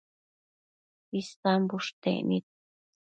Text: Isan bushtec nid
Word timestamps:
Isan 1.19 1.61
bushtec 1.69 2.19
nid 2.31 2.45